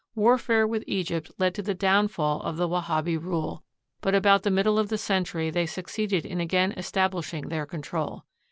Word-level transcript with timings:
Warfare 0.15 0.65
with 0.65 0.83
Egypt 0.87 1.31
led 1.37 1.53
to 1.53 1.61
the 1.61 1.75
downfall 1.75 2.41
of 2.41 2.57
the 2.57 2.67
Wahhabi 2.67 3.21
rule; 3.23 3.63
but 4.01 4.15
about 4.15 4.41
the 4.41 4.49
middle 4.49 4.79
of 4.79 4.89
the 4.89 4.97
century 4.97 5.51
they 5.51 5.67
succeeded 5.67 6.25
in 6.25 6.39
again 6.41 6.73
estabhshing 6.73 7.49
their 7.49 7.67
control. 7.67 8.23